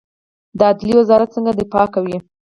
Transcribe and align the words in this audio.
د 0.57 0.59
عدلیې 0.69 0.95
وزارت 0.99 1.29
څنګه 1.35 1.51
دفاع 1.59 1.87
کوي؟ 1.95 2.17